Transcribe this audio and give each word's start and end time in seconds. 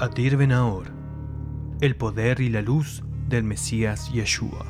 Adir 0.00 0.36
Benahor, 0.36 0.90
el 1.80 1.94
poder 1.94 2.40
y 2.40 2.48
la 2.48 2.62
luz 2.62 3.04
del 3.28 3.44
Mesías 3.44 4.10
Yeshua. 4.12 4.66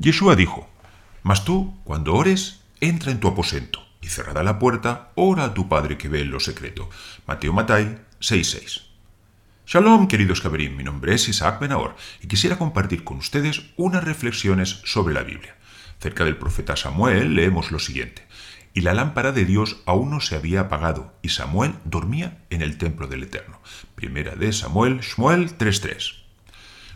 Yeshua 0.00 0.34
dijo, 0.34 0.68
Mas 1.22 1.44
tú, 1.44 1.78
cuando 1.84 2.14
ores, 2.14 2.62
entra 2.80 3.12
en 3.12 3.20
tu 3.20 3.28
aposento, 3.28 3.80
y 4.02 4.08
cerrada 4.08 4.42
la 4.42 4.58
puerta, 4.58 5.12
ora 5.14 5.44
a 5.44 5.54
tu 5.54 5.68
Padre 5.68 5.96
que 5.96 6.08
ve 6.08 6.22
en 6.22 6.32
lo 6.32 6.40
secreto. 6.40 6.90
Mateo 7.28 7.52
Matai 7.52 7.98
6.6. 8.20 8.82
Shalom, 9.66 10.08
queridos 10.08 10.40
Caberín, 10.40 10.76
mi 10.76 10.82
nombre 10.82 11.14
es 11.14 11.28
Isaac 11.28 11.60
Benahor, 11.60 11.94
y 12.20 12.26
quisiera 12.26 12.58
compartir 12.58 13.04
con 13.04 13.18
ustedes 13.18 13.62
unas 13.76 14.02
reflexiones 14.02 14.80
sobre 14.84 15.14
la 15.14 15.22
Biblia. 15.22 15.56
Cerca 16.00 16.24
del 16.24 16.36
profeta 16.36 16.74
Samuel 16.74 17.34
leemos 17.34 17.70
lo 17.70 17.78
siguiente 17.78 18.27
y 18.78 18.80
la 18.80 18.94
lámpara 18.94 19.32
de 19.32 19.44
Dios 19.44 19.78
aún 19.86 20.10
no 20.10 20.20
se 20.20 20.36
había 20.36 20.60
apagado, 20.60 21.12
y 21.20 21.30
Samuel 21.30 21.74
dormía 21.84 22.44
en 22.48 22.62
el 22.62 22.78
templo 22.78 23.08
del 23.08 23.24
Eterno. 23.24 23.60
Primera 23.96 24.36
de 24.36 24.52
Samuel, 24.52 25.00
Shmuel 25.00 25.58
3.3. 25.58 26.14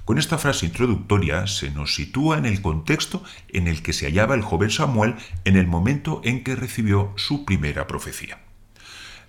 Con 0.04 0.16
esta 0.16 0.38
frase 0.38 0.64
introductoria 0.64 1.48
se 1.48 1.72
nos 1.72 1.96
sitúa 1.96 2.38
en 2.38 2.46
el 2.46 2.62
contexto 2.62 3.24
en 3.48 3.66
el 3.66 3.82
que 3.82 3.94
se 3.94 4.06
hallaba 4.06 4.36
el 4.36 4.42
joven 4.42 4.70
Samuel 4.70 5.16
en 5.44 5.56
el 5.56 5.66
momento 5.66 6.20
en 6.22 6.44
que 6.44 6.54
recibió 6.54 7.14
su 7.16 7.44
primera 7.44 7.88
profecía. 7.88 8.38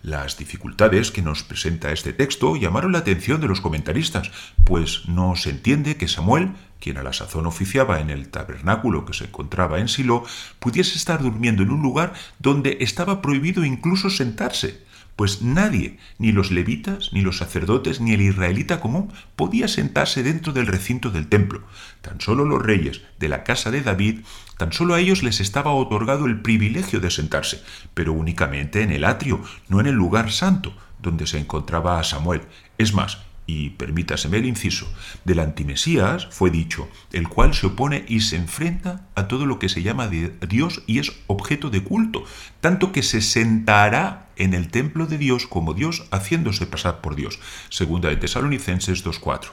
Las 0.03 0.37
dificultades 0.37 1.09
que 1.09 1.23
nos 1.23 1.41
presenta 1.41 1.91
este 1.91 2.13
texto 2.13 2.55
llamaron 2.55 2.91
la 2.91 2.99
atención 2.99 3.41
de 3.41 3.47
los 3.47 3.61
comentaristas, 3.61 4.31
pues 4.63 5.07
no 5.07 5.35
se 5.35 5.49
entiende 5.49 5.97
que 5.97 6.07
Samuel, 6.07 6.51
quien 6.83 6.97
a 6.97 7.03
la 7.03 7.13
sazón 7.13 7.45
oficiaba 7.45 8.01
en 8.01 8.09
el 8.09 8.27
tabernáculo 8.27 9.05
que 9.05 9.13
se 9.13 9.23
encontraba 9.23 9.79
en 9.79 9.87
Silo, 9.87 10.25
pudiese 10.59 10.97
estar 10.97 11.23
durmiendo 11.23 11.63
en 11.63 11.71
un 11.71 11.81
lugar 11.81 12.11
donde 12.39 12.79
estaba 12.81 13.21
prohibido 13.21 13.63
incluso 13.63 14.09
sentarse, 14.09 14.83
pues 15.15 15.41
nadie, 15.41 15.97
ni 16.17 16.33
los 16.33 16.51
levitas, 16.51 17.11
ni 17.13 17.21
los 17.21 17.37
sacerdotes, 17.37 18.01
ni 18.01 18.11
el 18.11 18.21
israelita 18.21 18.81
común, 18.81 19.13
podía 19.37 19.69
sentarse 19.69 20.23
dentro 20.23 20.51
del 20.51 20.67
recinto 20.67 21.09
del 21.09 21.29
templo. 21.29 21.63
Tan 22.01 22.19
solo 22.19 22.43
los 22.43 22.61
reyes 22.61 23.01
de 23.17 23.29
la 23.29 23.45
casa 23.45 23.71
de 23.71 23.81
David, 23.81 24.19
tan 24.57 24.73
solo 24.73 24.93
a 24.93 24.99
ellos 24.99 25.23
les 25.23 25.39
estaba 25.39 25.71
otorgado 25.71 26.25
el 26.25 26.41
privilegio 26.41 26.99
de 26.99 27.11
sentarse, 27.11 27.63
pero 27.93 28.11
únicamente 28.11 28.81
en 28.81 28.91
el 28.91 29.05
atrio, 29.05 29.41
no 29.69 29.79
en 29.79 29.87
el 29.87 29.95
lugar 29.95 30.33
santo, 30.33 30.75
donde 31.01 31.27
se 31.27 31.37
encontraba 31.37 32.03
Samuel. 32.03 32.41
Es 32.77 32.93
más, 32.93 33.19
y 33.45 33.71
permítaseme 33.71 34.37
el 34.37 34.45
inciso, 34.45 34.91
del 35.25 35.39
antimesías 35.39 36.27
fue 36.31 36.49
dicho, 36.49 36.89
el 37.11 37.27
cual 37.27 37.53
se 37.53 37.67
opone 37.67 38.05
y 38.07 38.21
se 38.21 38.37
enfrenta 38.37 39.07
a 39.15 39.27
todo 39.27 39.45
lo 39.45 39.59
que 39.59 39.69
se 39.69 39.83
llama 39.83 40.07
Dios 40.07 40.83
y 40.87 40.99
es 40.99 41.11
objeto 41.27 41.69
de 41.69 41.83
culto, 41.83 42.23
tanto 42.61 42.91
que 42.91 43.03
se 43.03 43.21
sentará 43.21 44.29
en 44.35 44.53
el 44.53 44.69
templo 44.69 45.05
de 45.05 45.17
Dios 45.17 45.45
como 45.45 45.73
Dios 45.73 46.05
haciéndose 46.11 46.65
pasar 46.65 47.01
por 47.01 47.15
Dios. 47.15 47.39
Segunda 47.69 48.09
de 48.09 48.15
Tesalonicenses 48.15 49.05
2.4. 49.05 49.51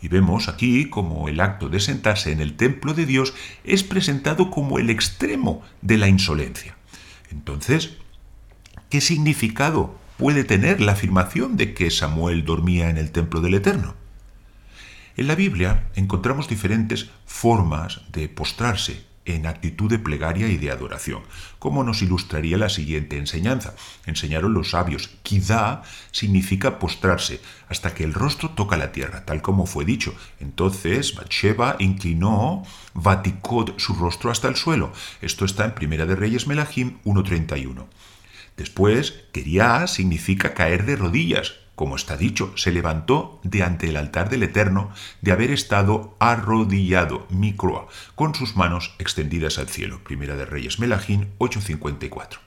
Y 0.00 0.08
vemos 0.08 0.48
aquí 0.48 0.88
como 0.88 1.28
el 1.28 1.40
acto 1.40 1.68
de 1.68 1.80
sentarse 1.80 2.32
en 2.32 2.40
el 2.40 2.54
templo 2.54 2.94
de 2.94 3.04
Dios 3.04 3.34
es 3.64 3.82
presentado 3.82 4.50
como 4.50 4.78
el 4.78 4.90
extremo 4.90 5.62
de 5.82 5.98
la 5.98 6.08
insolencia. 6.08 6.76
Entonces, 7.30 7.96
¿qué 8.90 9.00
significado 9.00 9.98
puede 10.18 10.44
tener 10.44 10.80
la 10.80 10.92
afirmación 10.92 11.56
de 11.56 11.72
que 11.72 11.90
Samuel 11.90 12.44
dormía 12.44 12.90
en 12.90 12.98
el 12.98 13.12
templo 13.12 13.40
del 13.40 13.54
Eterno. 13.54 13.94
En 15.16 15.28
la 15.28 15.36
Biblia 15.36 15.88
encontramos 15.94 16.48
diferentes 16.48 17.10
formas 17.24 18.02
de 18.12 18.28
postrarse 18.28 19.04
en 19.24 19.46
actitud 19.46 19.90
de 19.90 19.98
plegaria 19.98 20.48
y 20.48 20.56
de 20.56 20.70
adoración, 20.70 21.22
como 21.58 21.84
nos 21.84 22.02
ilustraría 22.02 22.56
la 22.56 22.68
siguiente 22.68 23.18
enseñanza. 23.18 23.74
Enseñaron 24.06 24.54
los 24.54 24.70
sabios, 24.70 25.10
Kidá 25.22 25.82
significa 26.12 26.78
postrarse 26.78 27.40
hasta 27.68 27.94
que 27.94 28.04
el 28.04 28.14
rostro 28.14 28.50
toca 28.50 28.76
la 28.76 28.90
tierra, 28.90 29.24
tal 29.24 29.42
como 29.42 29.66
fue 29.66 29.84
dicho. 29.84 30.14
Entonces 30.40 31.14
Bathsheba 31.14 31.76
inclinó 31.78 32.64
Vaticot 32.94 33.78
su 33.78 33.94
rostro 33.94 34.30
hasta 34.30 34.48
el 34.48 34.56
suelo. 34.56 34.92
Esto 35.20 35.44
está 35.44 35.64
en 35.64 35.74
Primera 35.74 36.06
de 36.06 36.16
Reyes 36.16 36.46
Melahim 36.46 36.98
1.31. 37.04 37.86
Después, 38.58 39.14
quería 39.32 39.86
significa 39.86 40.52
caer 40.52 40.84
de 40.84 40.96
rodillas, 40.96 41.54
como 41.76 41.94
está 41.94 42.16
dicho, 42.16 42.52
se 42.56 42.72
levantó 42.72 43.40
de 43.44 43.62
ante 43.62 43.88
el 43.88 43.96
altar 43.96 44.30
del 44.30 44.42
Eterno 44.42 44.90
de 45.22 45.30
haber 45.30 45.52
estado 45.52 46.16
arrodillado, 46.18 47.28
microa, 47.30 47.86
con 48.16 48.34
sus 48.34 48.56
manos 48.56 48.96
extendidas 48.98 49.58
al 49.58 49.68
cielo. 49.68 50.02
Primera 50.02 50.34
de 50.34 50.44
Reyes 50.44 50.80
Melahín 50.80 51.28
854. 51.38 52.40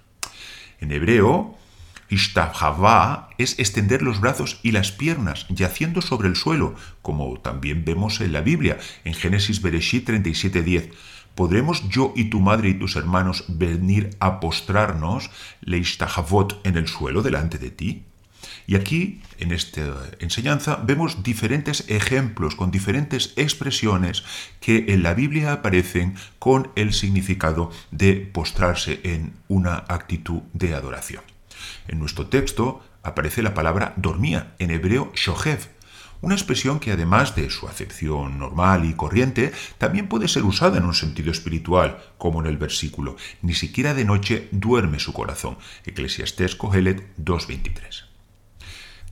En 0.81 0.91
hebreo, 0.91 1.57
Ishtahavá 2.09 3.29
es 3.37 3.57
extender 3.57 4.01
los 4.01 4.19
brazos 4.19 4.59
y 4.63 4.71
las 4.71 4.91
piernas 4.91 5.45
yaciendo 5.47 6.01
sobre 6.01 6.27
el 6.27 6.35
suelo, 6.35 6.75
como 7.01 7.39
también 7.39 7.85
vemos 7.85 8.19
en 8.19 8.33
la 8.33 8.41
Biblia, 8.41 8.79
en 9.05 9.13
Génesis 9.13 9.61
Bereshit 9.61 10.09
37.10. 10.09 10.91
¿Podremos 11.35 11.87
yo 11.89 12.13
y 12.15 12.25
tu 12.25 12.39
madre 12.39 12.69
y 12.69 12.73
tus 12.73 12.95
hermanos 12.95 13.45
venir 13.47 14.15
a 14.19 14.39
postrarnos, 14.39 15.29
leishtahavot, 15.61 16.59
en 16.65 16.77
el 16.77 16.87
suelo 16.87 17.21
delante 17.21 17.57
de 17.57 17.71
ti? 17.71 18.03
Y 18.67 18.75
aquí, 18.75 19.21
en 19.39 19.51
esta 19.51 19.81
enseñanza, 20.19 20.77
vemos 20.83 21.23
diferentes 21.23 21.85
ejemplos 21.89 22.55
con 22.55 22.71
diferentes 22.71 23.33
expresiones 23.35 24.23
que 24.59 24.85
en 24.89 25.03
la 25.03 25.13
Biblia 25.13 25.53
aparecen 25.53 26.15
con 26.39 26.71
el 26.75 26.93
significado 26.93 27.71
de 27.91 28.13
postrarse 28.15 28.99
en 29.03 29.33
una 29.47 29.83
actitud 29.87 30.41
de 30.53 30.73
adoración. 30.73 31.23
En 31.87 31.99
nuestro 31.99 32.27
texto 32.27 32.83
aparece 33.03 33.41
la 33.41 33.53
palabra 33.53 33.93
dormía, 33.97 34.53
en 34.59 34.71
hebreo 34.71 35.11
shohev, 35.15 35.69
una 36.21 36.35
expresión 36.35 36.79
que 36.79 36.91
además 36.91 37.35
de 37.35 37.49
su 37.49 37.67
acepción 37.67 38.37
normal 38.37 38.85
y 38.85 38.93
corriente, 38.93 39.51
también 39.77 40.07
puede 40.07 40.27
ser 40.27 40.43
usada 40.43 40.77
en 40.77 40.85
un 40.85 40.93
sentido 40.93 41.31
espiritual, 41.31 41.97
como 42.17 42.41
en 42.41 42.47
el 42.47 42.57
versículo, 42.57 43.17
ni 43.41 43.53
siquiera 43.53 43.93
de 43.93 44.05
noche 44.05 44.47
duerme 44.51 44.99
su 44.99 45.13
corazón. 45.13 45.57
Eclesiastés 45.85 46.55
Cogelet 46.55 47.03
2.23. 47.17 48.05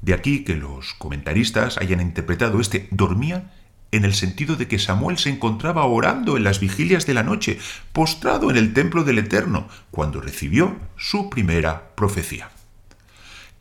De 0.01 0.13
aquí 0.13 0.43
que 0.43 0.55
los 0.55 0.93
comentaristas 0.93 1.77
hayan 1.77 1.99
interpretado 1.99 2.61
este 2.61 2.87
dormía 2.91 3.51
en 3.91 4.05
el 4.05 4.13
sentido 4.13 4.55
de 4.55 4.67
que 4.67 4.77
Samuel 4.77 5.17
se 5.17 5.29
encontraba 5.29 5.83
orando 5.85 6.37
en 6.37 6.43
las 6.43 6.59
vigilias 6.59 7.07
de 7.07 7.15
la 7.15 7.23
noche, 7.23 7.57
postrado 7.91 8.51
en 8.51 8.57
el 8.57 8.73
templo 8.73 9.03
del 9.03 9.17
Eterno, 9.17 9.67
cuando 9.89 10.21
recibió 10.21 10.77
su 10.95 11.29
primera 11.29 11.95
profecía. 11.95 12.51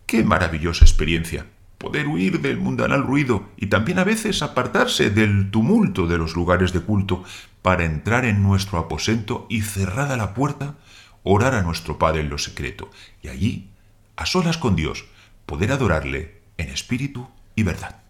¡Qué 0.06 0.22
maravillosa 0.24 0.84
experiencia! 0.84 1.46
Poder 1.78 2.08
huir 2.08 2.40
del 2.40 2.58
mundanal 2.58 3.04
ruido 3.04 3.48
y 3.56 3.66
también 3.66 4.00
a 4.00 4.04
veces 4.04 4.42
apartarse 4.42 5.10
del 5.10 5.50
tumulto 5.50 6.06
de 6.06 6.18
los 6.18 6.34
lugares 6.34 6.72
de 6.72 6.80
culto 6.80 7.24
para 7.62 7.84
entrar 7.84 8.24
en 8.24 8.42
nuestro 8.42 8.78
aposento 8.78 9.46
y 9.48 9.62
cerrada 9.62 10.16
la 10.16 10.34
puerta, 10.34 10.74
orar 11.22 11.54
a 11.54 11.62
nuestro 11.62 11.98
Padre 11.98 12.20
en 12.20 12.30
lo 12.30 12.38
secreto 12.38 12.90
y 13.22 13.28
allí, 13.28 13.70
a 14.16 14.26
solas 14.26 14.58
con 14.58 14.74
Dios, 14.74 15.04
poder 15.46 15.72
adorarle 15.72 16.42
en 16.58 16.68
espíritu 16.68 17.28
y 17.54 17.62
verdad. 17.62 18.02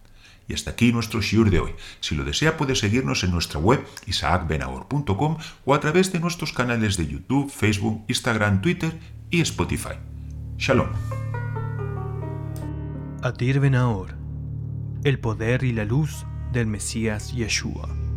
Y 0.48 0.54
hasta 0.54 0.70
aquí 0.70 0.92
nuestro 0.92 1.20
shiur 1.20 1.50
de 1.50 1.60
hoy. 1.60 1.72
Si 2.00 2.14
lo 2.14 2.24
desea 2.24 2.56
puede 2.56 2.74
seguirnos 2.74 3.22
en 3.22 3.32
nuestra 3.32 3.60
web 3.60 3.86
isaacbenahor.com 4.06 5.36
o 5.66 5.74
a 5.74 5.80
través 5.80 6.10
de 6.10 6.20
nuestros 6.20 6.54
canales 6.54 6.96
de 6.96 7.06
YouTube, 7.06 7.50
Facebook, 7.50 8.02
Instagram, 8.08 8.62
Twitter 8.62 8.98
y 9.30 9.42
Spotify. 9.42 9.96
Shalom. 10.56 10.88
Adir 13.20 13.58
Benahor, 13.58 14.14
el 15.02 15.18
poder 15.18 15.64
y 15.64 15.72
la 15.72 15.84
luz 15.84 16.24
del 16.52 16.68
Mesías 16.68 17.32
Yeshua. 17.34 18.07